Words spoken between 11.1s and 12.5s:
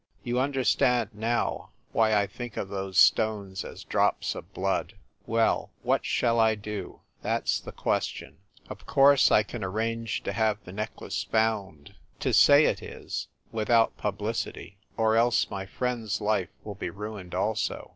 found, to